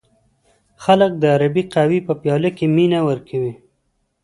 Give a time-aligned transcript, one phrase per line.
[0.83, 3.53] خلک د عربی قهوې په پیاله کې مینه ورکوي.